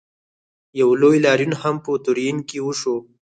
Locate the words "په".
1.83-1.91